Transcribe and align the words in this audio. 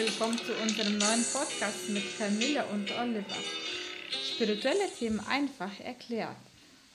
willkommen 0.00 0.38
zu 0.38 0.54
unserem 0.62 0.96
neuen 0.96 1.22
Podcast 1.30 1.90
mit 1.90 2.16
Camilla 2.16 2.62
und 2.72 2.90
Oliver. 2.98 3.36
Spirituelle 4.08 4.88
Themen 4.98 5.20
einfach 5.28 5.78
erklärt. 5.78 6.38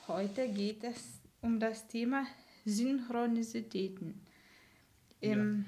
Heute 0.07 0.49
geht 0.49 0.83
es 0.83 1.21
um 1.39 1.59
das 1.59 1.87
Thema 1.87 2.25
Synchronicitäten. 2.65 4.25
Im, 5.19 5.67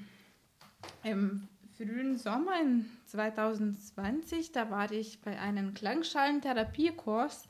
ja. 1.04 1.12
im 1.12 1.46
frühen 1.76 2.18
Sommer 2.18 2.60
in 2.60 2.90
2020, 3.06 4.50
da 4.50 4.68
war 4.72 4.90
ich 4.90 5.20
bei 5.20 5.38
einem 5.38 5.74
Klangschalentherapie-Kurs 5.74 7.48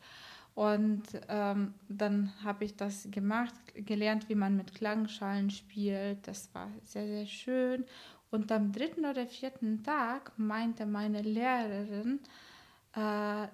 und 0.54 1.04
ähm, 1.28 1.72
dann 1.88 2.32
habe 2.44 2.64
ich 2.66 2.76
das 2.76 3.08
gemacht, 3.10 3.54
gelernt, 3.74 4.28
wie 4.28 4.34
man 4.34 4.54
mit 4.54 4.74
Klangschalen 4.74 5.50
spielt. 5.50 6.26
Das 6.26 6.52
war 6.52 6.70
sehr, 6.82 7.06
sehr 7.06 7.26
schön. 7.26 7.84
Und 8.30 8.52
am 8.52 8.72
dritten 8.72 9.06
oder 9.06 9.26
vierten 9.26 9.82
Tag 9.82 10.32
meinte 10.36 10.84
meine 10.84 11.22
Lehrerin, 11.22 12.20
äh, 12.94 13.48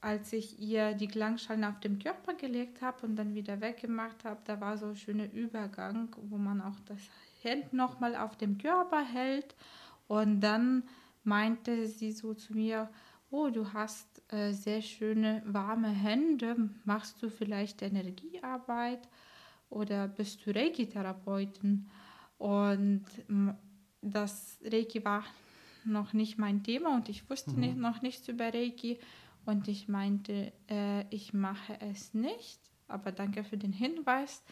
als 0.00 0.32
ich 0.32 0.60
ihr 0.60 0.94
die 0.94 1.08
Klangschalen 1.08 1.64
auf 1.64 1.80
dem 1.80 1.98
Körper 1.98 2.34
gelegt 2.34 2.82
habe 2.82 3.06
und 3.06 3.16
dann 3.16 3.34
wieder 3.34 3.60
weggemacht 3.60 4.24
habe, 4.24 4.40
da 4.44 4.60
war 4.60 4.76
so 4.76 4.86
ein 4.86 4.96
schöner 4.96 5.32
Übergang, 5.32 6.14
wo 6.28 6.36
man 6.36 6.60
auch 6.60 6.78
das 6.86 7.00
Hand 7.44 7.72
nochmal 7.72 8.14
auf 8.14 8.36
dem 8.36 8.58
Körper 8.58 9.02
hält. 9.02 9.56
Und 10.06 10.40
dann 10.40 10.84
meinte 11.24 11.86
sie 11.86 12.12
so 12.12 12.34
zu 12.34 12.54
mir, 12.54 12.88
oh, 13.30 13.48
du 13.48 13.72
hast 13.72 14.22
äh, 14.32 14.52
sehr 14.52 14.82
schöne 14.82 15.42
warme 15.46 15.88
Hände, 15.88 16.70
machst 16.84 17.22
du 17.22 17.28
vielleicht 17.28 17.82
Energiearbeit 17.82 19.08
oder 19.70 20.08
bist 20.08 20.46
du 20.46 20.54
Reiki-Therapeutin? 20.54 21.88
Und 22.38 23.04
das 24.02 24.58
Reiki 24.64 25.04
war 25.04 25.24
noch 25.84 26.12
nicht 26.12 26.38
mein 26.38 26.62
Thema 26.62 26.94
und 26.94 27.08
ich 27.08 27.28
wusste 27.30 27.52
mhm. 27.52 27.60
nicht, 27.60 27.76
noch 27.76 28.02
nichts 28.02 28.28
über 28.28 28.52
Reiki. 28.52 28.98
Und 29.46 29.68
ich 29.68 29.88
meinte, 29.88 30.52
äh, 30.68 31.06
ich 31.08 31.32
mache 31.32 31.80
es 31.80 32.12
nicht, 32.12 32.60
aber 32.86 33.12
danke 33.12 33.44
für 33.44 33.56
den 33.56 33.72
Hinweis. 33.72 34.42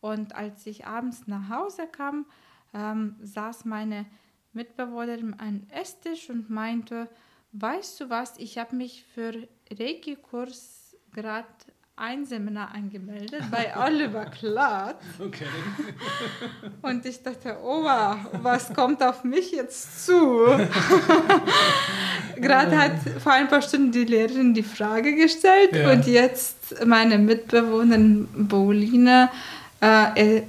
Und 0.00 0.34
als 0.34 0.66
ich 0.66 0.86
abends 0.86 1.28
nach 1.28 1.48
Hause 1.48 1.86
kam, 1.86 2.26
ähm, 2.74 3.16
saß 3.20 3.64
meine 3.64 4.06
Mitbewohnerin 4.52 5.36
am 5.38 5.62
Esstisch 5.70 6.28
und 6.28 6.50
meinte, 6.50 7.08
weißt 7.52 8.00
du 8.00 8.10
was, 8.10 8.36
ich 8.38 8.58
habe 8.58 8.74
mich 8.74 9.04
für 9.04 9.48
Reiki-Kurs 9.70 10.96
gerade 11.12 11.46
ein 11.96 12.24
Seminar 12.24 12.74
angemeldet 12.74 13.42
bei 13.50 13.72
Oliver 13.86 14.24
Klatt. 14.26 14.96
Okay. 15.18 15.44
Und 16.82 17.04
ich 17.04 17.22
dachte, 17.22 17.58
oh 17.62 17.84
wow, 17.84 18.16
was 18.42 18.72
kommt 18.72 19.02
auf 19.02 19.24
mich 19.24 19.52
jetzt 19.52 20.06
zu? 20.06 20.46
Gerade 22.36 22.78
hat 22.78 22.92
vor 23.22 23.32
ein 23.32 23.48
paar 23.48 23.62
Stunden 23.62 23.92
die 23.92 24.04
Lehrerin 24.04 24.54
die 24.54 24.62
Frage 24.62 25.14
gestellt 25.14 25.72
ja. 25.72 25.92
und 25.92 26.06
jetzt 26.06 26.84
meine 26.86 27.18
Mitbewohnerin 27.18 28.48
Pauline 28.48 29.28
äh, 29.80 30.42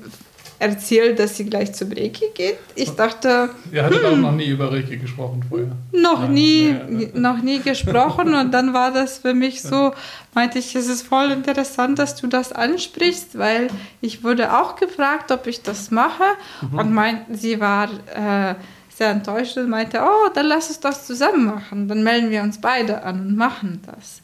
erzählt, 0.59 1.20
dass 1.20 1.38
sie 1.38 1.46
gleich 1.46 1.73
zum 1.73 1.92
Reiki 1.92 2.26
geht. 2.34 2.58
Ich 2.76 2.92
dachte. 2.92 3.50
Ihr 3.72 3.84
hattet 3.84 4.04
hm, 4.04 4.14
auch 4.14 4.18
noch 4.18 4.32
nie 4.32 4.48
über 4.48 4.72
Reiki 4.72 4.98
gesprochen 4.98 5.44
vorher. 5.48 5.72
Noch 5.92 6.22
Nein, 6.22 6.34
nie, 6.34 6.76
nee, 6.90 7.09
noch 7.14 7.42
nie 7.42 7.59
gesprochen 7.59 8.34
und 8.34 8.52
dann 8.52 8.74
war 8.74 8.92
das 8.92 9.20
für 9.20 9.34
mich 9.34 9.62
so, 9.62 9.94
meinte 10.34 10.59
ich, 10.59 10.76
es 10.76 10.88
ist 10.88 11.06
voll 11.06 11.31
interessant, 11.31 12.00
dass 12.00 12.16
du 12.16 12.28
das 12.28 12.52
ansprichst, 12.52 13.38
weil 13.38 13.68
ich 14.02 14.24
wurde 14.24 14.58
auch 14.58 14.76
gefragt, 14.76 15.31
ob 15.31 15.48
ich 15.48 15.62
das 15.62 15.92
mache 15.92 16.24
mhm. 16.62 16.80
und 16.80 16.94
mein, 16.94 17.22
sie 17.31 17.59
war 17.59 17.90
äh, 18.13 18.56
sehr 18.90 19.09
enttäuscht 19.09 19.58
und 19.58 19.69
meinte, 19.69 20.02
oh, 20.03 20.30
dann 20.34 20.46
lass 20.46 20.68
uns 20.69 20.80
das 20.80 21.08
zusammen 21.08 21.46
machen, 21.46 21.88
dann 21.88 22.03
melden 22.03 22.30
wir 22.30 22.44
uns 22.44 22.62
beide 22.62 23.03
an 23.03 23.28
und 23.28 23.36
machen 23.36 23.81
das. 23.86 24.22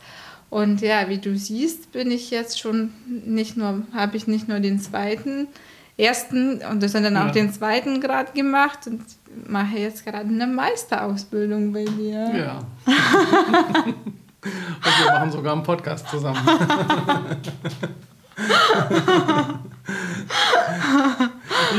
Und 0.50 0.82
ja, 0.82 1.10
wie 1.10 1.20
du 1.20 1.38
siehst, 1.38 1.92
bin 1.92 2.10
ich 2.10 2.32
jetzt 2.32 2.60
schon 2.60 2.92
nicht 3.08 3.56
nur, 3.56 3.84
habe 3.94 4.18
ich 4.18 4.26
nicht 4.28 4.48
nur 4.48 4.60
den 4.60 4.80
zweiten 4.80 5.48
ersten 6.00 6.62
und 6.72 6.82
das 6.82 6.94
dann 6.94 7.18
auch 7.18 7.28
ja. 7.28 7.32
den 7.32 7.52
zweiten 7.54 8.00
Grad 8.02 8.34
gemacht 8.34 8.88
und 8.88 9.04
mache 9.48 9.78
jetzt 9.78 10.06
gerade 10.06 10.28
eine 10.28 10.48
Meisterausbildung 10.48 11.74
bei 11.74 11.86
dir. 11.86 12.32
Ja. 12.36 12.60
und 13.86 13.96
wir 14.44 15.12
machen 15.12 15.32
sogar 15.32 15.54
einen 15.54 15.64
Podcast 15.64 16.08
zusammen. 16.08 16.40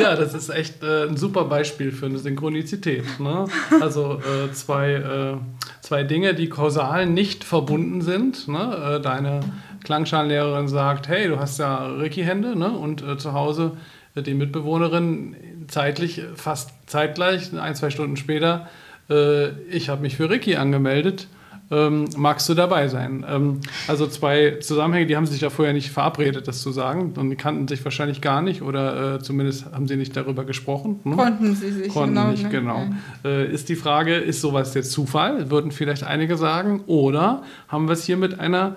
ja, 0.01 0.17
das 0.17 0.35
ist 0.35 0.51
echt 0.51 0.83
äh, 0.83 1.07
ein 1.07 1.17
super 1.17 1.45
Beispiel 1.45 1.91
für 1.93 2.07
eine 2.07 2.19
Synchronizität. 2.19 3.05
Ne? 3.19 3.47
Also 3.81 4.21
äh, 4.21 4.53
zwei, 4.53 4.93
äh, 4.93 5.37
zwei 5.81 6.05
Dinge, 6.05 6.35
die 6.35 6.49
kausal 6.49 7.07
nicht 7.07 7.45
verbunden 7.45 8.03
sind. 8.03 8.49
Ne? 8.49 8.97
Äh, 8.97 9.01
deine 9.01 9.41
Klangschalenlehrerin 9.85 10.69
sagt, 10.69 11.09
hey, 11.09 11.29
du 11.29 11.39
hast 11.39 11.59
ja 11.59 11.87
Ricky-Hände 11.87 12.57
ne? 12.57 12.71
und 12.71 13.03
äh, 13.03 13.17
zu 13.17 13.33
Hause 13.33 13.73
die 14.17 14.35
Mitbewohnerin 14.35 15.37
zeitlich 15.69 16.23
fast 16.35 16.71
zeitgleich, 16.87 17.53
ein, 17.59 17.75
zwei 17.75 17.91
Stunden 17.91 18.17
später, 18.17 18.69
äh, 19.09 19.51
ich 19.71 19.89
habe 19.89 20.03
mich 20.03 20.17
für 20.17 20.31
Ricky 20.31 20.57
angemeldet. 20.57 21.29
Ähm, 21.73 22.07
magst 22.17 22.49
du 22.49 22.55
dabei 22.55 22.89
sein? 22.89 23.25
Ähm, 23.29 23.61
also 23.87 24.09
zwei 24.09 24.57
Zusammenhänge, 24.61 25.07
die 25.07 25.17
haben 25.17 25.27
sich 25.27 25.41
ja 25.41 25.51
vorher 25.51 25.73
nicht 25.73 25.91
verabredet, 25.91 26.49
das 26.49 26.63
zu 26.63 26.73
sagen. 26.73 27.13
Und 27.17 27.31
die 27.31 27.37
kannten 27.37 27.69
sich 27.69 27.85
wahrscheinlich 27.85 28.21
gar 28.21 28.43
nicht 28.43 28.63
oder 28.63 29.15
äh, 29.15 29.19
zumindest 29.21 29.67
haben 29.73 29.87
sie 29.87 29.97
nicht 29.97 30.17
darüber 30.17 30.45
gesprochen. 30.45 30.99
Ne? 31.05 31.15
Konnten 31.15 31.55
sie 31.55 31.71
sich 31.71 31.93
Konnten 31.93 32.17
genau, 32.17 32.31
nicht, 32.33 32.43
ne? 32.43 32.49
genau. 32.49 32.87
Äh, 33.25 33.53
ist 33.53 33.69
die 33.69 33.77
Frage, 33.77 34.17
ist 34.17 34.41
sowas 34.41 34.75
jetzt 34.75 34.91
Zufall? 34.91 35.51
Würden 35.51 35.71
vielleicht 35.71 36.03
einige 36.03 36.37
sagen. 36.37 36.83
Oder 36.89 37.45
haben 37.69 37.87
wir 37.87 37.93
es 37.93 38.03
hier 38.03 38.17
mit 38.17 38.41
einer 38.41 38.75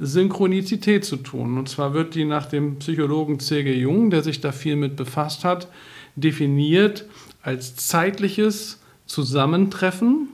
Synchronizität 0.00 1.04
zu 1.04 1.16
tun. 1.16 1.58
Und 1.58 1.68
zwar 1.68 1.94
wird 1.94 2.14
die 2.14 2.24
nach 2.24 2.46
dem 2.46 2.78
Psychologen 2.78 3.40
C.G. 3.40 3.72
Jung, 3.74 4.10
der 4.10 4.22
sich 4.22 4.40
da 4.40 4.52
viel 4.52 4.76
mit 4.76 4.96
befasst 4.96 5.44
hat, 5.44 5.68
definiert 6.16 7.06
als 7.42 7.76
zeitliches 7.76 8.80
Zusammentreffen 9.06 10.28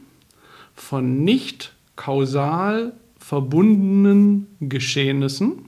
von 0.74 1.24
nicht 1.24 1.72
kausal 1.96 2.92
verbundenen 3.18 4.46
Geschehnissen, 4.60 5.64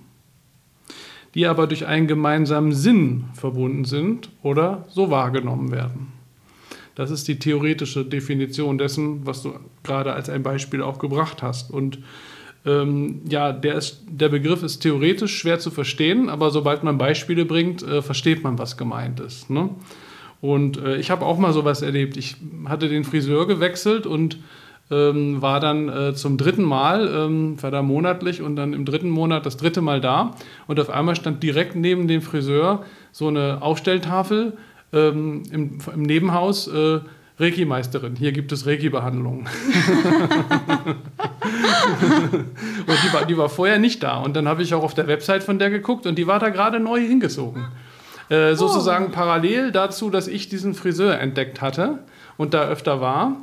die 1.35 1.47
aber 1.47 1.67
durch 1.67 1.87
einen 1.87 2.07
gemeinsamen 2.07 2.73
Sinn 2.73 3.25
verbunden 3.35 3.85
sind 3.85 4.31
oder 4.43 4.87
so 4.89 5.11
wahrgenommen 5.11 5.73
werden. 5.73 6.09
Das 6.95 7.11
ist 7.11 7.29
die 7.29 7.39
theoretische 7.39 8.05
Definition 8.05 8.77
dessen, 8.77 9.25
was 9.25 9.43
du 9.43 9.55
gerade 9.85 10.13
als 10.13 10.29
ein 10.29 10.43
Beispiel 10.43 10.83
auch 10.83 10.99
gebracht 10.99 11.43
hast. 11.43 11.71
Und 11.71 12.01
ähm, 12.67 13.23
ja, 13.29 13.53
der, 13.53 13.75
ist, 13.75 14.03
der 14.09 14.29
Begriff 14.29 14.63
ist 14.63 14.81
theoretisch 14.81 15.39
schwer 15.39 15.59
zu 15.59 15.71
verstehen, 15.71 16.29
aber 16.29 16.51
sobald 16.51 16.83
man 16.83 16.99
Beispiele 16.99 17.45
bringt, 17.45 17.83
äh, 17.83 18.03
versteht 18.03 18.43
man, 18.43 18.59
was 18.59 18.77
gemeint 18.77 19.21
ist. 19.21 19.51
Ne? 19.51 19.71
Und 20.41 20.79
äh, 20.79 20.97
ich 20.97 21.11
habe 21.11 21.25
auch 21.25 21.39
mal 21.39 21.53
sowas 21.53 21.83
erlebt. 21.83 22.17
Ich 22.17 22.37
hatte 22.67 22.89
den 22.89 23.05
Friseur 23.05 23.47
gewechselt 23.47 24.07
und 24.07 24.39
ähm, 24.91 25.43
war 25.43 25.61
dann 25.61 25.89
äh, 25.89 26.15
zum 26.15 26.39
dritten 26.39 26.63
Mal, 26.63 27.09
ähm, 27.09 27.63
war 27.63 27.71
da 27.71 27.83
monatlich 27.83 28.41
und 28.41 28.57
dann 28.57 28.73
im 28.73 28.85
dritten 28.85 29.11
Monat 29.11 29.45
das 29.45 29.57
dritte 29.57 29.81
Mal 29.81 30.01
da. 30.01 30.35
Und 30.67 30.81
auf 30.81 30.91
einmal 30.91 31.17
stand 31.17 31.43
direkt 31.43 31.77
neben 31.77 32.09
dem 32.09 32.23
Friseur 32.23 32.85
so 33.13 33.29
eine 33.29 33.59
Aufstelltafel 33.61 34.57
ähm, 34.93 35.43
im, 35.51 35.79
im, 35.93 36.03
Nebenhaus. 36.03 36.69
Äh, 36.69 37.01
Reiki-Meisterin, 37.41 38.17
hier 38.17 38.33
gibt 38.33 38.51
es 38.53 38.67
Reiki-Behandlungen. 38.67 39.47
und 42.87 42.99
die 43.05 43.13
war, 43.13 43.25
die 43.27 43.39
war 43.39 43.49
vorher 43.49 43.79
nicht 43.79 44.03
da. 44.03 44.19
Und 44.19 44.35
dann 44.35 44.49
habe 44.49 44.63
ich 44.63 44.75
auch 44.75 44.83
auf 44.83 44.95
der 44.95 45.07
Website 45.07 45.45
von 45.45 45.59
der 45.59 45.71
geguckt 45.71 46.07
und 46.07 46.19
die 46.19 46.27
war 46.27 46.41
da 46.41 46.49
gerade 46.49 46.81
neu 46.81 47.01
hingezogen. 47.01 47.67
Äh, 48.29 48.55
sozusagen 48.55 49.07
oh. 49.07 49.13
parallel 49.13 49.73
dazu, 49.73 50.11
dass 50.11 50.29
ich 50.29 50.49
diesen 50.49 50.75
Friseur 50.75 51.19
entdeckt 51.19 51.61
hatte 51.63 52.01
und 52.37 52.55
da 52.55 52.69
öfter 52.69 53.01
war, 53.01 53.37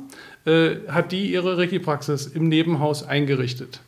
äh, 0.44 0.76
hat 0.88 1.10
die 1.10 1.32
ihre 1.32 1.58
Reiki-Praxis 1.58 2.26
im 2.26 2.48
Nebenhaus 2.48 3.02
eingerichtet. 3.02 3.80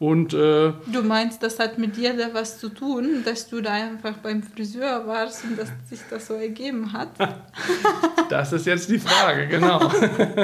Und, 0.00 0.32
äh, 0.32 0.72
du 0.86 1.02
meinst, 1.02 1.42
das 1.42 1.58
hat 1.58 1.76
mit 1.76 1.96
dir 1.96 2.16
da 2.16 2.32
was 2.32 2.58
zu 2.60 2.68
tun, 2.68 3.22
dass 3.24 3.48
du 3.48 3.60
da 3.60 3.72
einfach 3.72 4.14
beim 4.18 4.44
Friseur 4.44 5.04
warst 5.08 5.42
und 5.42 5.58
dass 5.58 5.70
sich 5.90 5.98
das 6.08 6.28
so 6.28 6.34
ergeben 6.34 6.92
hat? 6.92 7.08
das 8.30 8.52
ist 8.52 8.66
jetzt 8.66 8.88
die 8.90 9.00
Frage, 9.00 9.48
genau. 9.48 9.90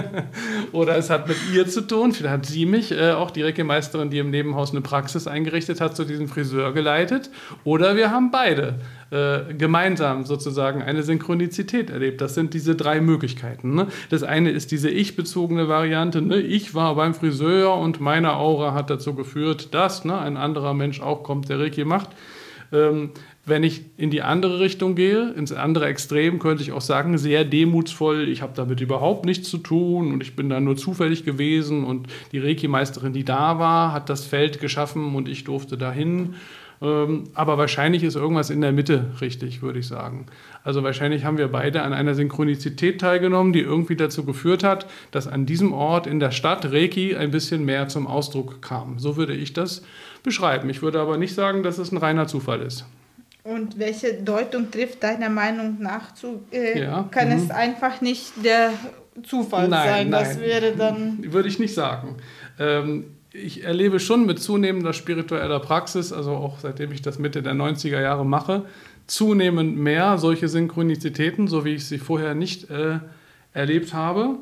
Oder 0.72 0.96
es 0.96 1.08
hat 1.08 1.28
mit 1.28 1.36
ihr 1.52 1.68
zu 1.68 1.82
tun, 1.82 2.12
vielleicht 2.12 2.34
hat 2.34 2.46
sie 2.46 2.66
mich, 2.66 2.90
äh, 2.90 3.12
auch 3.12 3.30
die 3.30 3.42
Reckemeisterin, 3.42 4.10
die 4.10 4.18
im 4.18 4.30
Nebenhaus 4.30 4.72
eine 4.72 4.80
Praxis 4.80 5.28
eingerichtet 5.28 5.80
hat, 5.80 5.94
zu 5.94 6.04
diesem 6.04 6.26
Friseur 6.26 6.72
geleitet. 6.72 7.30
Oder 7.62 7.94
wir 7.94 8.10
haben 8.10 8.32
beide 8.32 8.80
äh, 9.10 9.54
gemeinsam 9.54 10.24
sozusagen 10.24 10.82
eine 10.82 11.02
Synchronizität 11.02 11.90
erlebt. 11.90 12.20
Das 12.20 12.34
sind 12.34 12.54
diese 12.54 12.74
drei 12.74 13.00
Möglichkeiten. 13.00 13.74
Ne? 13.74 13.88
Das 14.10 14.22
eine 14.22 14.50
ist 14.50 14.70
diese 14.72 14.90
ich-bezogene 14.90 15.68
Variante. 15.68 16.22
Ne? 16.22 16.40
Ich 16.40 16.74
war 16.74 16.94
beim 16.94 17.14
Friseur 17.14 17.76
und 17.76 18.00
meine 18.00 18.34
Aura 18.34 18.74
hat 18.74 18.90
dazu 18.90 19.14
geführt, 19.14 19.74
dass 19.74 20.04
ne, 20.04 20.18
ein 20.18 20.36
anderer 20.36 20.74
Mensch 20.74 21.00
auch 21.00 21.22
kommt, 21.22 21.48
der 21.48 21.60
Reiki 21.60 21.84
macht. 21.84 22.10
Ähm, 22.72 23.10
wenn 23.46 23.62
ich 23.62 23.82
in 23.98 24.10
die 24.10 24.22
andere 24.22 24.60
Richtung 24.60 24.94
gehe, 24.94 25.30
ins 25.32 25.52
andere 25.52 25.86
Extrem, 25.86 26.38
könnte 26.38 26.62
ich 26.62 26.72
auch 26.72 26.80
sagen, 26.80 27.18
sehr 27.18 27.44
demutsvoll, 27.44 28.28
ich 28.28 28.40
habe 28.40 28.54
damit 28.56 28.80
überhaupt 28.80 29.26
nichts 29.26 29.50
zu 29.50 29.58
tun 29.58 30.12
und 30.12 30.22
ich 30.22 30.34
bin 30.34 30.48
da 30.48 30.60
nur 30.60 30.76
zufällig 30.76 31.24
gewesen 31.24 31.84
und 31.84 32.08
die 32.32 32.38
Reiki-Meisterin, 32.38 33.12
die 33.12 33.24
da 33.24 33.58
war, 33.58 33.92
hat 33.92 34.08
das 34.08 34.24
Feld 34.24 34.60
geschaffen 34.60 35.14
und 35.14 35.28
ich 35.28 35.44
durfte 35.44 35.76
dahin. 35.76 36.36
Ähm, 36.84 37.24
aber 37.32 37.56
wahrscheinlich 37.56 38.02
ist 38.02 38.14
irgendwas 38.14 38.50
in 38.50 38.60
der 38.60 38.72
Mitte 38.72 39.06
richtig, 39.22 39.62
würde 39.62 39.78
ich 39.78 39.88
sagen. 39.88 40.26
Also 40.64 40.82
wahrscheinlich 40.82 41.24
haben 41.24 41.38
wir 41.38 41.48
beide 41.48 41.82
an 41.82 41.94
einer 41.94 42.14
Synchronizität 42.14 43.00
teilgenommen, 43.00 43.54
die 43.54 43.60
irgendwie 43.60 43.96
dazu 43.96 44.24
geführt 44.24 44.62
hat, 44.62 44.86
dass 45.10 45.26
an 45.26 45.46
diesem 45.46 45.72
Ort 45.72 46.06
in 46.06 46.20
der 46.20 46.30
Stadt 46.30 46.70
Reiki 46.70 47.16
ein 47.16 47.30
bisschen 47.30 47.64
mehr 47.64 47.88
zum 47.88 48.06
Ausdruck 48.06 48.60
kam. 48.60 48.98
So 48.98 49.16
würde 49.16 49.34
ich 49.34 49.54
das 49.54 49.82
beschreiben. 50.22 50.68
Ich 50.68 50.82
würde 50.82 51.00
aber 51.00 51.16
nicht 51.16 51.34
sagen, 51.34 51.62
dass 51.62 51.78
es 51.78 51.90
ein 51.90 51.96
reiner 51.96 52.26
Zufall 52.26 52.60
ist. 52.60 52.84
Und 53.44 53.78
welche 53.78 54.14
Deutung 54.14 54.70
trifft 54.70 55.02
deiner 55.02 55.30
Meinung 55.30 55.76
nach 55.80 56.12
zu? 56.14 56.42
Äh, 56.50 56.80
ja. 56.80 57.08
Kann 57.10 57.28
mhm. 57.28 57.44
es 57.44 57.50
einfach 57.50 58.00
nicht 58.02 58.44
der 58.44 58.72
Zufall 59.22 59.68
nein, 59.68 59.88
sein? 59.88 60.08
Nein. 60.10 60.24
Das 60.24 60.40
wäre 60.40 60.72
dann. 60.72 61.32
Würde 61.32 61.48
ich 61.48 61.58
nicht 61.58 61.74
sagen. 61.74 62.16
Ähm, 62.58 63.04
ich 63.34 63.64
erlebe 63.64 63.98
schon 63.98 64.26
mit 64.26 64.38
zunehmender 64.38 64.92
spiritueller 64.92 65.58
Praxis, 65.58 66.12
also 66.12 66.30
auch 66.30 66.60
seitdem 66.60 66.92
ich 66.92 67.02
das 67.02 67.18
Mitte 67.18 67.42
der 67.42 67.54
90er 67.54 68.00
Jahre 68.00 68.24
mache, 68.24 68.64
zunehmend 69.08 69.76
mehr 69.76 70.18
solche 70.18 70.48
Synchronizitäten, 70.48 71.48
so 71.48 71.64
wie 71.64 71.74
ich 71.74 71.84
sie 71.86 71.98
vorher 71.98 72.34
nicht 72.34 72.70
äh, 72.70 73.00
erlebt 73.52 73.92
habe. 73.92 74.36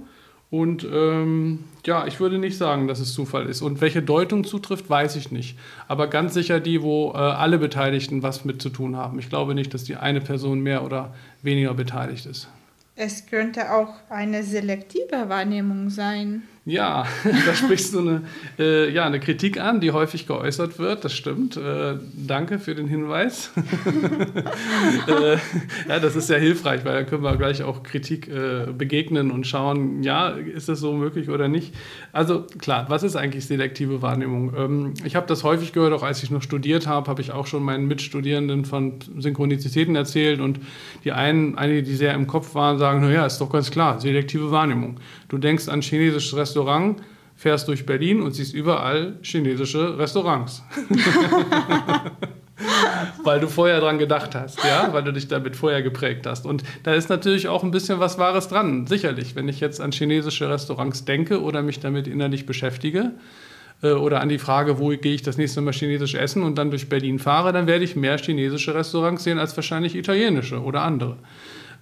Und 0.50 0.86
ähm, 0.92 1.64
ja, 1.86 2.06
ich 2.06 2.20
würde 2.20 2.38
nicht 2.38 2.58
sagen, 2.58 2.86
dass 2.86 3.00
es 3.00 3.14
Zufall 3.14 3.46
ist. 3.46 3.62
Und 3.62 3.80
welche 3.80 4.02
Deutung 4.02 4.44
zutrifft, 4.44 4.90
weiß 4.90 5.16
ich 5.16 5.32
nicht. 5.32 5.58
Aber 5.88 6.08
ganz 6.08 6.34
sicher 6.34 6.60
die, 6.60 6.82
wo 6.82 7.12
äh, 7.12 7.16
alle 7.16 7.58
Beteiligten 7.58 8.22
was 8.22 8.44
mit 8.44 8.60
zu 8.60 8.68
tun 8.68 8.94
haben. 8.94 9.18
Ich 9.18 9.30
glaube 9.30 9.54
nicht, 9.54 9.72
dass 9.72 9.84
die 9.84 9.96
eine 9.96 10.20
Person 10.20 10.60
mehr 10.60 10.84
oder 10.84 11.14
weniger 11.40 11.72
beteiligt 11.72 12.26
ist. 12.26 12.48
Es 12.94 13.24
könnte 13.24 13.72
auch 13.72 13.94
eine 14.10 14.42
selektive 14.42 15.30
Wahrnehmung 15.30 15.88
sein. 15.88 16.42
Ja, 16.64 17.06
da 17.46 17.54
sprichst 17.54 17.92
du 17.92 17.98
eine, 17.98 18.22
äh, 18.56 18.92
ja, 18.92 19.04
eine 19.04 19.18
Kritik 19.18 19.58
an, 19.58 19.80
die 19.80 19.90
häufig 19.90 20.28
geäußert 20.28 20.78
wird. 20.78 21.04
Das 21.04 21.12
stimmt. 21.12 21.56
Äh, 21.56 21.96
danke 22.14 22.60
für 22.60 22.76
den 22.76 22.86
Hinweis. 22.86 23.50
äh, 25.08 25.36
ja, 25.88 25.98
das 25.98 26.14
ist 26.14 26.28
sehr 26.28 26.38
hilfreich, 26.38 26.84
weil 26.84 26.92
da 26.94 27.02
können 27.02 27.24
wir 27.24 27.36
gleich 27.36 27.64
auch 27.64 27.82
Kritik 27.82 28.28
äh, 28.28 28.66
begegnen 28.72 29.32
und 29.32 29.44
schauen, 29.44 30.04
ja, 30.04 30.28
ist 30.28 30.68
das 30.68 30.78
so 30.78 30.92
möglich 30.92 31.30
oder 31.30 31.48
nicht. 31.48 31.74
Also 32.12 32.46
klar, 32.58 32.86
was 32.88 33.02
ist 33.02 33.16
eigentlich 33.16 33.46
selektive 33.46 34.00
Wahrnehmung? 34.00 34.52
Ähm, 34.56 34.94
ich 35.04 35.16
habe 35.16 35.26
das 35.26 35.42
häufig 35.42 35.72
gehört, 35.72 35.92
auch 35.92 36.04
als 36.04 36.22
ich 36.22 36.30
noch 36.30 36.42
studiert 36.42 36.86
habe, 36.86 37.10
habe 37.10 37.20
ich 37.22 37.32
auch 37.32 37.48
schon 37.48 37.64
meinen 37.64 37.88
Mitstudierenden 37.88 38.66
von 38.66 39.00
Synchronizitäten 39.18 39.96
erzählt 39.96 40.40
und 40.40 40.60
die 41.02 41.10
einen, 41.10 41.58
einige, 41.58 41.82
die 41.82 41.96
sehr 41.96 42.14
im 42.14 42.28
Kopf 42.28 42.54
waren, 42.54 42.78
sagen, 42.78 43.00
naja, 43.00 43.26
ist 43.26 43.40
doch 43.40 43.50
ganz 43.50 43.72
klar, 43.72 44.00
selektive 44.00 44.52
Wahrnehmung. 44.52 45.00
Du 45.28 45.38
denkst 45.38 45.66
an 45.68 45.80
chinesisches 45.80 46.36
Restaurant, 46.36 46.51
Restaurant, 46.52 47.02
fährst 47.34 47.66
durch 47.68 47.86
Berlin 47.86 48.20
und 48.20 48.32
siehst 48.32 48.54
überall 48.54 49.16
chinesische 49.22 49.98
Restaurants. 49.98 50.62
weil 53.24 53.40
du 53.40 53.48
vorher 53.48 53.80
dran 53.80 53.98
gedacht 53.98 54.34
hast, 54.34 54.62
ja, 54.62 54.92
weil 54.92 55.02
du 55.02 55.12
dich 55.12 55.28
damit 55.28 55.56
vorher 55.56 55.82
geprägt 55.82 56.26
hast. 56.26 56.44
Und 56.44 56.62
da 56.82 56.94
ist 56.94 57.08
natürlich 57.08 57.48
auch 57.48 57.64
ein 57.64 57.70
bisschen 57.70 57.98
was 57.98 58.18
Wahres 58.18 58.48
dran, 58.48 58.86
sicherlich. 58.86 59.34
Wenn 59.34 59.48
ich 59.48 59.60
jetzt 59.60 59.80
an 59.80 59.92
chinesische 59.92 60.48
Restaurants 60.50 61.04
denke 61.04 61.40
oder 61.40 61.62
mich 61.62 61.80
damit 61.80 62.06
innerlich 62.06 62.44
beschäftige 62.44 63.12
äh, 63.82 63.92
oder 63.92 64.20
an 64.20 64.28
die 64.28 64.38
Frage, 64.38 64.78
wo 64.78 64.88
gehe 64.88 65.14
ich 65.14 65.22
das 65.22 65.38
nächste 65.38 65.62
Mal 65.62 65.72
chinesisch 65.72 66.14
essen 66.14 66.42
und 66.42 66.58
dann 66.58 66.70
durch 66.70 66.88
Berlin 66.88 67.18
fahre, 67.18 67.52
dann 67.52 67.66
werde 67.66 67.84
ich 67.84 67.96
mehr 67.96 68.18
chinesische 68.18 68.74
Restaurants 68.74 69.24
sehen 69.24 69.38
als 69.38 69.56
wahrscheinlich 69.56 69.96
italienische 69.96 70.62
oder 70.62 70.82
andere. 70.82 71.16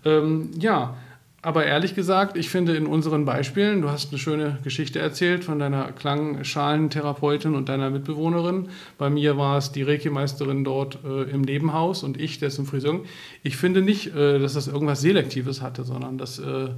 Ähm, 0.05 0.53
ja, 0.59 0.95
aber 1.43 1.65
ehrlich 1.65 1.95
gesagt, 1.95 2.37
ich 2.37 2.51
finde 2.51 2.77
in 2.77 2.87
unseren 2.87 3.25
Beispielen, 3.25 3.81
du 3.81 3.89
hast 3.89 4.11
eine 4.11 4.19
schöne 4.19 4.59
Geschichte 4.63 4.99
erzählt 4.99 5.43
von 5.43 5.59
deiner 5.59 5.91
Klangschalentherapeutin 5.93 7.55
und 7.55 7.71
deiner 7.71 7.89
Mitbewohnerin. 7.89 8.69
Bei 8.99 9.09
mir 9.09 9.39
war 9.39 9.57
es 9.57 9.73
die 9.73 9.83
Reiki-Meisterin 9.83 10.65
dort 10.65 10.99
äh, 11.03 11.23
im 11.31 11.41
Nebenhaus 11.41 12.03
und 12.03 12.21
ich, 12.21 12.39
der 12.41 12.51
zum 12.51 12.67
Friseur. 12.67 13.01
Ich 13.43 13.57
finde 13.57 13.81
nicht, 13.81 14.15
äh, 14.15 14.39
dass 14.39 14.53
das 14.53 14.69
irgendwas 14.69 15.01
Selektives 15.01 15.63
hatte, 15.63 15.85
sondern 15.85 16.19
dass 16.19 16.39
äh, 16.39 16.69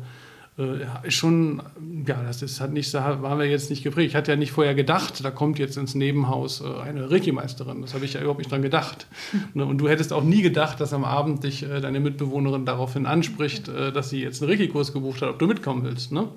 äh, 0.59 1.11
schon, 1.11 1.63
ja, 2.07 2.23
das 2.23 2.43
ist 2.43 2.61
halt 2.61 2.73
nicht, 2.73 2.93
da 2.93 3.23
waren 3.23 3.39
wir 3.39 3.47
jetzt 3.47 3.71
nicht 3.71 3.83
geprägt. 3.83 4.11
Ich 4.11 4.17
hatte 4.17 4.33
ja 4.33 4.37
nicht 4.37 4.53
vorher 4.53 4.75
gedacht, 4.75 5.25
da 5.25 5.31
kommt 5.31 5.59
jetzt 5.59 5.79
ins 5.79 5.95
Nebenhaus 5.95 6.61
äh, 6.61 6.83
eine 6.83 7.11
Reiki-Meisterin. 7.11 7.81
Das 7.81 7.95
habe 7.95 8.05
ich 8.05 8.13
ja 8.13 8.21
überhaupt 8.21 8.39
nicht 8.39 8.51
dran 8.51 8.63
gedacht. 8.63 9.07
Ne, 9.55 9.67
und 9.67 9.79
du 9.79 9.89
hättest 9.89 10.13
auch 10.13 10.23
nie 10.23 10.41
gedacht, 10.41 10.81
dass 10.81 10.93
am 10.93 11.05
Abend 11.05 11.45
dich 11.45 11.63
äh, 11.63 11.81
deine 11.81 12.01
Mitbewohnerin 12.01 12.65
daraufhin 12.65 13.07
anspricht, 13.07 13.69
dass 13.69 14.09
sie 14.09 14.23
jetzt 14.23 14.43
einen 14.43 14.51
Reiki-Kurs 14.51 14.93
gebucht 14.93 15.21
hat, 15.21 15.29
ob 15.31 15.39
du 15.39 15.47
mitkommen 15.47 15.85
willst. 15.85 16.13
Ne? 16.13 16.29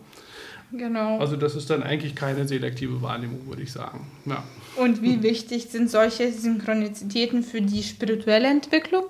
Genau. 0.71 1.19
Also 1.19 1.35
das 1.35 1.55
ist 1.55 1.69
dann 1.69 1.83
eigentlich 1.83 2.15
keine 2.15 2.47
selektive 2.47 3.01
Wahrnehmung, 3.01 3.47
würde 3.47 3.61
ich 3.61 3.71
sagen. 3.71 4.07
Ja. 4.25 4.43
Und 4.77 5.01
wie 5.01 5.23
wichtig 5.23 5.67
sind 5.69 5.89
solche 5.89 6.31
Synchronizitäten 6.31 7.43
für 7.43 7.61
die 7.61 7.83
spirituelle 7.83 8.47
Entwicklung? 8.47 9.05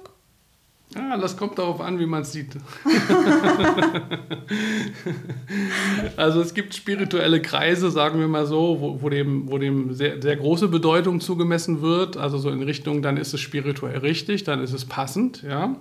Ja, 0.98 1.18
das 1.18 1.36
kommt 1.36 1.60
darauf 1.60 1.82
an, 1.82 2.00
wie 2.00 2.06
man 2.06 2.22
es 2.22 2.32
sieht. 2.32 2.56
also 6.16 6.40
es 6.40 6.54
gibt 6.54 6.74
spirituelle 6.74 7.42
Kreise, 7.42 7.92
sagen 7.92 8.22
wir 8.22 8.30
mal 8.30 8.46
so, 8.46 8.78
wo, 8.80 9.02
wo 9.02 9.10
dem, 9.10 9.52
wo 9.52 9.58
dem 9.58 9.94
sehr, 9.94 10.22
sehr 10.22 10.38
große 10.38 10.70
Bedeutung 10.70 11.20
zugemessen 11.20 11.82
wird. 11.82 12.16
Also 12.16 12.38
so 12.38 12.50
in 12.50 12.64
Richtung, 12.64 13.02
dann 13.02 13.18
ist 13.18 13.34
es 13.34 13.42
spirituell 13.42 13.98
richtig, 13.98 14.46
dann 14.46 14.64
ist 14.64 14.72
es 14.72 14.86
passend, 14.86 15.44
ja. 15.44 15.76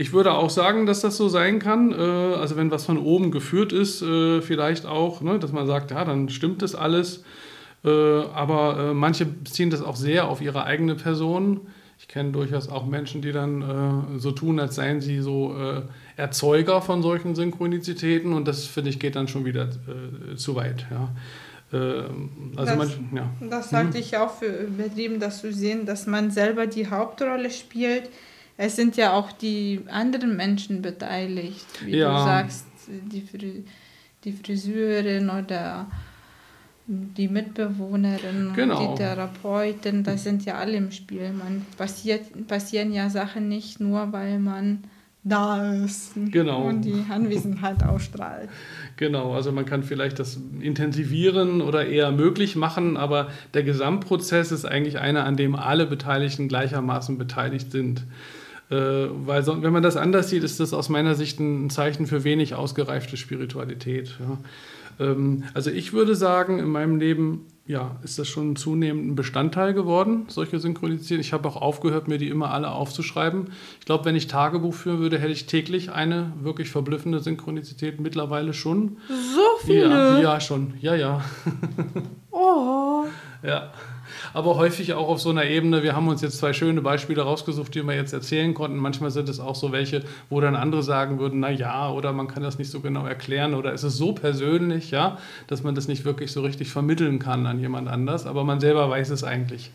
Ich 0.00 0.12
würde 0.12 0.32
auch 0.32 0.50
sagen, 0.50 0.86
dass 0.86 1.00
das 1.00 1.16
so 1.16 1.28
sein 1.28 1.58
kann. 1.58 1.90
Äh, 1.90 1.96
also 1.96 2.56
wenn 2.56 2.70
was 2.70 2.86
von 2.86 2.98
oben 2.98 3.32
geführt 3.32 3.72
ist, 3.72 4.02
äh, 4.02 4.40
vielleicht 4.40 4.86
auch, 4.86 5.20
ne, 5.20 5.40
dass 5.40 5.50
man 5.50 5.66
sagt, 5.66 5.90
ja, 5.90 6.04
dann 6.04 6.28
stimmt 6.28 6.62
das 6.62 6.76
alles. 6.76 7.24
Äh, 7.84 7.90
aber 7.90 8.94
manche 8.94 9.26
beziehen 9.26 9.70
das 9.70 9.82
auch 9.82 9.96
sehr 9.96 10.28
auf 10.28 10.40
ihre 10.40 10.62
eigene 10.62 10.94
Person 10.94 11.62
ich 11.98 12.06
kenne 12.06 12.30
durchaus 12.30 12.68
auch 12.68 12.86
Menschen, 12.86 13.22
die 13.22 13.32
dann 13.32 13.62
äh, 13.62 14.18
so 14.18 14.30
tun, 14.30 14.60
als 14.60 14.76
seien 14.76 15.00
sie 15.00 15.20
so 15.20 15.56
äh, 15.58 15.82
Erzeuger 16.16 16.80
von 16.80 17.02
solchen 17.02 17.34
Synchronizitäten 17.34 18.32
und 18.32 18.46
das 18.46 18.64
finde 18.66 18.90
ich 18.90 18.98
geht 18.98 19.16
dann 19.16 19.28
schon 19.28 19.44
wieder 19.44 19.68
äh, 19.68 20.36
zu 20.36 20.54
weit. 20.54 20.86
Ja. 20.90 21.10
Ähm, 21.72 22.52
also 22.56 22.76
das, 22.76 22.98
man, 22.98 23.08
ja. 23.14 23.30
das 23.48 23.72
halte 23.72 23.98
mhm. 23.98 24.02
ich 24.02 24.16
auch 24.16 24.32
für 24.32 24.46
übertrieben, 24.46 25.18
das 25.20 25.40
zu 25.40 25.52
sehen, 25.52 25.86
dass 25.86 26.06
man 26.06 26.30
selber 26.30 26.66
die 26.66 26.88
Hauptrolle 26.88 27.50
spielt. 27.50 28.08
Es 28.56 28.76
sind 28.76 28.96
ja 28.96 29.12
auch 29.12 29.32
die 29.32 29.80
anderen 29.88 30.36
Menschen 30.36 30.82
beteiligt, 30.82 31.66
wie 31.84 31.98
ja. 31.98 32.10
du 32.10 32.24
sagst, 32.24 32.66
die, 32.86 33.22
Fri 33.22 33.64
die 34.24 34.32
Friseurin 34.32 35.30
oder 35.30 35.86
die 36.88 37.28
Mitbewohnerin, 37.28 38.52
genau. 38.56 38.80
die 38.80 38.94
Therapeutin, 38.96 40.04
das 40.04 40.24
sind 40.24 40.46
ja 40.46 40.54
alle 40.54 40.78
im 40.78 40.90
Spiel. 40.90 41.32
Man 41.32 41.66
passiert, 41.76 42.48
passieren 42.48 42.92
ja 42.92 43.10
Sachen 43.10 43.48
nicht 43.48 43.78
nur, 43.78 44.10
weil 44.12 44.38
man 44.38 44.84
da 45.22 45.74
ist 45.84 46.12
genau. 46.14 46.62
und 46.62 46.82
die 46.82 47.04
Anwesenheit 47.10 47.84
ausstrahlt. 47.84 48.48
Genau, 48.96 49.34
also 49.34 49.52
man 49.52 49.66
kann 49.66 49.82
vielleicht 49.82 50.18
das 50.18 50.40
intensivieren 50.60 51.60
oder 51.60 51.86
eher 51.86 52.10
möglich 52.10 52.56
machen, 52.56 52.96
aber 52.96 53.28
der 53.52 53.64
Gesamtprozess 53.64 54.50
ist 54.50 54.64
eigentlich 54.64 54.98
einer, 54.98 55.24
an 55.24 55.36
dem 55.36 55.54
alle 55.56 55.86
Beteiligten 55.86 56.48
gleichermaßen 56.48 57.18
beteiligt 57.18 57.70
sind. 57.70 58.04
Äh, 58.70 58.76
weil 58.76 59.42
so, 59.42 59.62
wenn 59.62 59.72
man 59.72 59.82
das 59.82 59.96
anders 59.96 60.30
sieht, 60.30 60.44
ist 60.44 60.60
das 60.60 60.72
aus 60.72 60.88
meiner 60.88 61.14
Sicht 61.14 61.38
ein 61.40 61.68
Zeichen 61.68 62.06
für 62.06 62.24
wenig 62.24 62.54
ausgereifte 62.54 63.18
Spiritualität. 63.18 64.16
Ja. 64.20 64.38
Ähm, 64.98 65.44
also 65.54 65.70
ich 65.70 65.92
würde 65.92 66.14
sagen, 66.14 66.58
in 66.58 66.68
meinem 66.68 66.96
Leben 66.96 67.46
ja, 67.68 67.96
ist 68.02 68.18
das 68.18 68.26
schon 68.28 68.56
zunehmend 68.56 69.08
ein 69.08 69.14
Bestandteil 69.14 69.74
geworden, 69.74 70.24
solche 70.28 70.58
Synchronisierungen. 70.58 71.20
Ich 71.20 71.34
habe 71.34 71.46
auch 71.46 71.56
aufgehört, 71.56 72.08
mir 72.08 72.16
die 72.16 72.30
immer 72.30 72.50
alle 72.50 72.70
aufzuschreiben. 72.70 73.50
Ich 73.78 73.84
glaube, 73.84 74.06
wenn 74.06 74.16
ich 74.16 74.26
Tagebuch 74.26 74.72
führen 74.72 75.00
würde, 75.00 75.18
hätte 75.18 75.32
ich 75.32 75.44
täglich 75.44 75.92
eine 75.92 76.32
wirklich 76.40 76.70
verblüffende 76.70 77.20
Synchronizität. 77.20 78.00
Mittlerweile 78.00 78.54
schon. 78.54 78.96
So 79.08 79.66
viele? 79.66 79.90
Ja, 79.90 80.20
ja 80.20 80.40
schon. 80.40 80.74
Ja, 80.80 80.94
ja. 80.94 81.22
Oh. 82.30 83.04
Ja 83.42 83.70
aber 84.32 84.56
häufig 84.56 84.92
auch 84.94 85.08
auf 85.08 85.20
so 85.20 85.30
einer 85.30 85.44
Ebene. 85.44 85.82
Wir 85.82 85.94
haben 85.94 86.08
uns 86.08 86.22
jetzt 86.22 86.38
zwei 86.38 86.52
schöne 86.52 86.80
Beispiele 86.80 87.22
rausgesucht, 87.22 87.74
die 87.74 87.82
wir 87.82 87.94
jetzt 87.94 88.12
erzählen 88.12 88.54
konnten. 88.54 88.78
Manchmal 88.78 89.10
sind 89.10 89.28
es 89.28 89.40
auch 89.40 89.54
so 89.54 89.72
welche, 89.72 90.02
wo 90.30 90.40
dann 90.40 90.54
andere 90.54 90.82
sagen 90.82 91.18
würden, 91.18 91.40
na 91.40 91.50
ja, 91.50 91.90
oder 91.90 92.12
man 92.12 92.28
kann 92.28 92.42
das 92.42 92.58
nicht 92.58 92.70
so 92.70 92.80
genau 92.80 93.06
erklären 93.06 93.54
oder 93.54 93.72
ist 93.72 93.82
es 93.82 93.96
so 93.96 94.12
persönlich, 94.12 94.90
ja, 94.90 95.18
dass 95.46 95.62
man 95.62 95.74
das 95.74 95.88
nicht 95.88 96.04
wirklich 96.04 96.32
so 96.32 96.42
richtig 96.42 96.70
vermitteln 96.70 97.18
kann 97.18 97.46
an 97.46 97.58
jemand 97.58 97.88
anders, 97.88 98.26
aber 98.26 98.44
man 98.44 98.60
selber 98.60 98.88
weiß 98.90 99.10
es 99.10 99.24
eigentlich. 99.24 99.70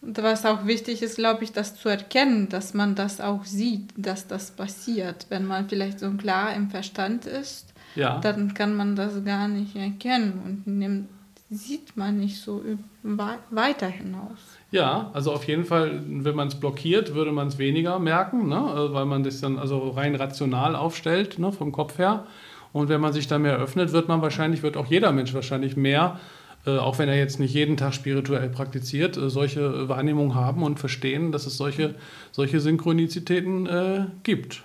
Und 0.00 0.20
was 0.20 0.44
auch 0.44 0.66
wichtig 0.66 1.00
ist, 1.00 1.16
glaube 1.16 1.44
ich, 1.44 1.52
das 1.52 1.76
zu 1.76 1.88
erkennen, 1.88 2.48
dass 2.48 2.74
man 2.74 2.96
das 2.96 3.20
auch 3.20 3.44
sieht, 3.44 3.90
dass 3.96 4.26
das 4.26 4.50
passiert. 4.50 5.26
Wenn 5.28 5.46
man 5.46 5.68
vielleicht 5.68 6.00
so 6.00 6.10
klar 6.10 6.54
im 6.56 6.70
Verstand 6.70 7.24
ist, 7.24 7.72
ja. 7.94 8.18
dann 8.18 8.52
kann 8.52 8.74
man 8.74 8.96
das 8.96 9.24
gar 9.24 9.46
nicht 9.46 9.76
erkennen 9.76 10.42
und 10.44 10.66
nimmt 10.66 11.08
sieht 11.52 11.96
man 11.96 12.18
nicht 12.18 12.40
so 12.40 12.62
weiter 13.02 13.88
hinaus. 13.88 14.38
Ja, 14.70 15.10
also 15.12 15.32
auf 15.32 15.44
jeden 15.44 15.64
Fall, 15.64 16.02
wenn 16.06 16.34
man 16.34 16.48
es 16.48 16.54
blockiert, 16.54 17.14
würde 17.14 17.30
man 17.30 17.48
es 17.48 17.58
weniger 17.58 17.98
merken, 17.98 18.48
ne? 18.48 18.58
Also 18.58 18.94
weil 18.94 19.04
man 19.04 19.22
das 19.22 19.40
dann 19.40 19.58
also 19.58 19.90
rein 19.90 20.14
rational 20.14 20.74
aufstellt, 20.74 21.38
ne? 21.38 21.52
vom 21.52 21.72
Kopf 21.72 21.98
her. 21.98 22.26
Und 22.72 22.88
wenn 22.88 23.00
man 23.00 23.12
sich 23.12 23.26
da 23.26 23.38
mehr 23.38 23.58
öffnet, 23.58 23.92
wird 23.92 24.08
man 24.08 24.22
wahrscheinlich, 24.22 24.62
wird 24.62 24.78
auch 24.78 24.86
jeder 24.86 25.12
Mensch 25.12 25.34
wahrscheinlich 25.34 25.76
mehr, 25.76 26.18
äh, 26.64 26.78
auch 26.78 26.98
wenn 26.98 27.08
er 27.08 27.16
jetzt 27.16 27.38
nicht 27.38 27.52
jeden 27.52 27.76
Tag 27.76 27.92
spirituell 27.92 28.48
praktiziert, 28.48 29.18
äh, 29.18 29.28
solche 29.28 29.88
Wahrnehmungen 29.90 30.34
haben 30.34 30.62
und 30.62 30.78
verstehen, 30.78 31.32
dass 31.32 31.46
es 31.46 31.58
solche, 31.58 31.94
solche 32.30 32.60
Synchronizitäten 32.60 33.66
äh, 33.66 34.06
gibt. 34.22 34.62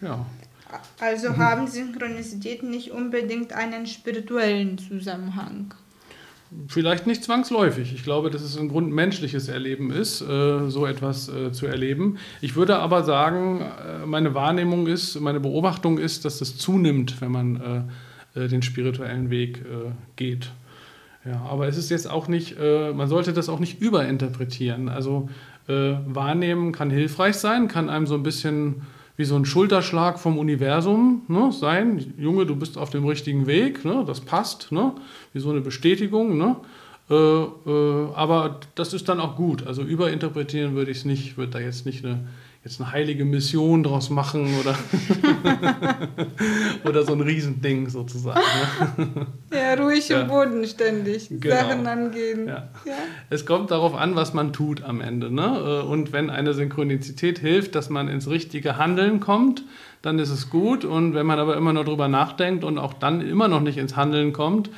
Ja. 0.00 0.24
Also 0.98 1.30
mhm. 1.30 1.36
haben 1.36 1.66
Synchronizitäten 1.66 2.70
nicht 2.70 2.90
unbedingt 2.90 3.52
einen 3.52 3.86
spirituellen 3.86 4.78
Zusammenhang. 4.78 5.74
Vielleicht 6.68 7.08
nicht 7.08 7.24
zwangsläufig. 7.24 7.92
Ich 7.92 8.04
glaube, 8.04 8.30
dass 8.30 8.42
es 8.42 8.56
ein 8.56 8.68
grundmenschliches 8.68 9.48
Erleben 9.48 9.90
ist, 9.90 10.20
äh, 10.20 10.68
so 10.70 10.86
etwas 10.86 11.28
äh, 11.28 11.50
zu 11.50 11.66
erleben. 11.66 12.18
Ich 12.40 12.54
würde 12.54 12.76
aber 12.76 13.02
sagen, 13.02 13.62
äh, 13.62 14.06
meine 14.06 14.34
Wahrnehmung 14.34 14.86
ist, 14.86 15.20
meine 15.20 15.40
Beobachtung 15.40 15.98
ist, 15.98 16.24
dass 16.24 16.38
das 16.38 16.56
zunimmt, 16.56 17.20
wenn 17.20 17.32
man 17.32 17.90
den 18.34 18.60
spirituellen 18.60 19.30
Weg 19.30 19.64
geht. 20.16 20.50
Ja, 21.24 21.40
aber 21.50 21.68
es 21.68 21.78
ist 21.78 21.90
jetzt 21.90 22.08
auch 22.08 22.28
nicht, 22.28 22.56
man 22.58 23.08
sollte 23.08 23.32
das 23.32 23.48
auch 23.48 23.60
nicht 23.60 23.80
überinterpretieren. 23.80 24.90
Also 24.90 25.30
wahrnehmen 25.66 26.72
kann 26.72 26.90
hilfreich 26.90 27.36
sein, 27.36 27.66
kann 27.66 27.88
einem 27.88 28.06
so 28.06 28.14
ein 28.14 28.22
bisschen 28.22 28.82
wie 29.16 29.24
so 29.24 29.36
ein 29.36 29.44
Schulterschlag 29.44 30.18
vom 30.18 30.38
Universum 30.38 31.22
ne, 31.28 31.50
sein. 31.52 32.14
Junge, 32.18 32.46
du 32.46 32.56
bist 32.56 32.76
auf 32.76 32.90
dem 32.90 33.06
richtigen 33.06 33.46
Weg, 33.46 33.84
ne, 33.84 34.04
das 34.06 34.20
passt, 34.20 34.72
ne, 34.72 34.92
wie 35.32 35.40
so 35.40 35.50
eine 35.50 35.60
Bestätigung. 35.60 36.36
Ne, 36.36 36.56
äh, 37.08 37.14
äh, 37.14 38.08
aber 38.14 38.60
das 38.74 38.92
ist 38.92 39.08
dann 39.08 39.20
auch 39.20 39.36
gut. 39.36 39.66
Also 39.66 39.82
überinterpretieren 39.82 40.74
würde 40.74 40.90
ich 40.90 40.98
es 40.98 41.04
nicht, 41.04 41.36
würde 41.36 41.52
da 41.52 41.60
jetzt 41.60 41.86
nicht 41.86 42.04
eine 42.04 42.26
jetzt 42.66 42.80
eine 42.80 42.90
heilige 42.90 43.24
Mission 43.24 43.84
draus 43.84 44.10
machen 44.10 44.52
oder, 44.58 44.74
oder 46.84 47.04
so 47.04 47.12
ein 47.12 47.20
Riesending 47.20 47.88
sozusagen. 47.88 48.40
Ne? 48.96 49.26
Ja, 49.52 49.74
ruhig 49.74 50.08
ja. 50.08 50.22
und 50.22 50.28
bodenständig 50.28 51.28
genau. 51.28 51.54
Sachen 51.54 51.86
angehen. 51.86 52.48
Ja. 52.48 52.68
ja. 52.84 52.94
Es 53.30 53.46
kommt 53.46 53.70
darauf 53.70 53.94
an, 53.94 54.16
was 54.16 54.34
man 54.34 54.52
tut 54.52 54.82
am 54.82 55.00
Ende. 55.00 55.32
Ne? 55.32 55.84
Und 55.84 56.12
wenn 56.12 56.28
eine 56.28 56.54
Synchronizität 56.54 57.38
hilft, 57.38 57.76
dass 57.76 57.88
man 57.88 58.08
ins 58.08 58.28
richtige 58.28 58.76
Handeln 58.78 59.20
kommt, 59.20 59.62
dann 60.02 60.18
ist 60.18 60.30
es 60.30 60.50
gut. 60.50 60.84
Und 60.84 61.14
wenn 61.14 61.24
man 61.24 61.38
aber 61.38 61.56
immer 61.56 61.72
nur 61.72 61.84
drüber 61.84 62.08
nachdenkt 62.08 62.64
und 62.64 62.78
auch 62.78 62.94
dann 62.94 63.20
immer 63.20 63.46
noch 63.46 63.60
nicht 63.60 63.78
ins 63.78 63.94
Handeln 63.94 64.32
kommt, 64.32 64.70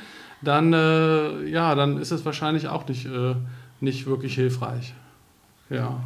dann, 0.43 0.73
äh, 0.73 1.43
ja, 1.45 1.73
dann 1.73 1.97
ist 1.97 2.11
es 2.11 2.23
wahrscheinlich 2.23 2.67
auch 2.67 2.87
nicht, 2.87 3.07
äh, 3.07 3.33
nicht 3.81 4.05
wirklich 4.05 4.35
hilfreich. 4.35 4.93
Ja. 5.71 6.01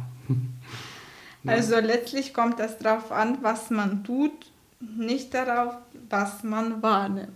Also 1.46 1.78
letztlich 1.78 2.32
kommt 2.32 2.60
es 2.60 2.78
darauf 2.78 3.12
an, 3.12 3.38
was 3.42 3.70
man 3.70 4.04
tut, 4.04 4.32
nicht 4.80 5.34
darauf, 5.34 5.74
was 6.08 6.42
man 6.42 6.82
wahrnimmt. 6.82 7.28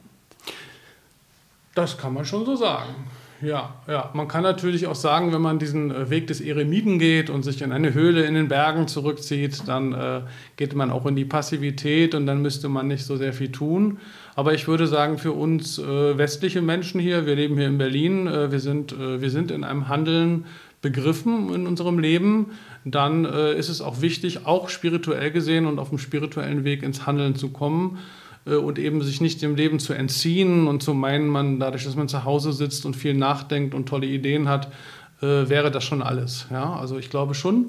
Das 1.74 1.96
kann 1.96 2.14
man 2.14 2.24
schon 2.24 2.44
so 2.44 2.56
sagen. 2.56 2.94
Ja, 3.40 3.74
ja. 3.86 4.10
Man 4.14 4.26
kann 4.26 4.42
natürlich 4.42 4.88
auch 4.88 4.96
sagen, 4.96 5.32
wenn 5.32 5.40
man 5.40 5.60
diesen 5.60 5.92
äh, 5.92 6.10
Weg 6.10 6.26
des 6.26 6.40
Eremiten 6.40 6.98
geht 6.98 7.30
und 7.30 7.44
sich 7.44 7.62
in 7.62 7.70
eine 7.70 7.94
Höhle 7.94 8.24
in 8.24 8.34
den 8.34 8.48
Bergen 8.48 8.88
zurückzieht, 8.88 9.68
dann 9.68 9.92
äh, 9.92 10.22
geht 10.56 10.74
man 10.74 10.90
auch 10.90 11.06
in 11.06 11.14
die 11.14 11.24
Passivität 11.24 12.16
und 12.16 12.26
dann 12.26 12.42
müsste 12.42 12.68
man 12.68 12.88
nicht 12.88 13.04
so 13.04 13.16
sehr 13.16 13.32
viel 13.32 13.52
tun. 13.52 13.98
Aber 14.34 14.54
ich 14.54 14.66
würde 14.66 14.88
sagen, 14.88 15.18
für 15.18 15.32
uns 15.32 15.78
äh, 15.78 16.18
westliche 16.18 16.62
Menschen 16.62 17.00
hier, 17.00 17.26
wir 17.26 17.36
leben 17.36 17.56
hier 17.56 17.68
in 17.68 17.78
Berlin, 17.78 18.26
äh, 18.26 18.50
wir, 18.50 18.60
sind, 18.60 18.92
äh, 18.92 19.20
wir 19.20 19.30
sind 19.30 19.52
in 19.52 19.62
einem 19.62 19.88
Handeln 19.88 20.46
begriffen 20.80 21.52
in 21.54 21.66
unserem 21.66 21.98
Leben, 21.98 22.52
dann 22.84 23.24
äh, 23.24 23.54
ist 23.54 23.68
es 23.68 23.80
auch 23.80 24.00
wichtig, 24.00 24.46
auch 24.46 24.68
spirituell 24.68 25.30
gesehen 25.30 25.66
und 25.66 25.78
auf 25.78 25.88
dem 25.88 25.98
spirituellen 25.98 26.64
Weg 26.64 26.82
ins 26.82 27.06
Handeln 27.06 27.34
zu 27.34 27.50
kommen 27.50 27.98
äh, 28.46 28.54
und 28.54 28.78
eben 28.78 29.02
sich 29.02 29.20
nicht 29.20 29.42
dem 29.42 29.56
Leben 29.56 29.80
zu 29.80 29.92
entziehen 29.92 30.68
und 30.68 30.82
zu 30.82 30.94
meinen, 30.94 31.28
man 31.28 31.58
dadurch, 31.58 31.84
dass 31.84 31.96
man 31.96 32.08
zu 32.08 32.24
Hause 32.24 32.52
sitzt 32.52 32.86
und 32.86 32.94
viel 32.94 33.14
nachdenkt 33.14 33.74
und 33.74 33.88
tolle 33.88 34.06
Ideen 34.06 34.48
hat, 34.48 34.72
äh, 35.20 35.48
wäre 35.48 35.70
das 35.70 35.84
schon 35.84 36.02
alles. 36.02 36.46
Ja? 36.50 36.74
Also 36.74 36.98
ich 36.98 37.10
glaube 37.10 37.34
schon, 37.34 37.66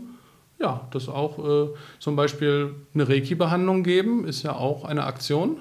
ja, 0.59 0.87
dass 0.91 1.09
auch 1.09 1.39
äh, 1.39 1.69
zum 1.99 2.15
Beispiel 2.15 2.75
eine 2.93 3.07
Reiki-Behandlung 3.07 3.83
geben, 3.83 4.25
ist 4.25 4.43
ja 4.43 4.53
auch 4.53 4.85
eine 4.85 5.05
Aktion, 5.05 5.57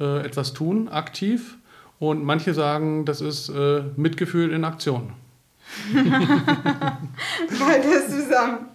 äh, 0.00 0.24
etwas 0.24 0.52
tun, 0.52 0.88
aktiv. 0.88 1.58
Und 1.98 2.24
manche 2.24 2.52
sagen, 2.52 3.04
das 3.04 3.20
ist 3.20 3.48
äh, 3.48 3.82
Mitgefühl 3.96 4.50
in 4.52 4.64
Aktion. 4.64 5.12
Beides 7.58 8.10
zusammen. 8.10 8.68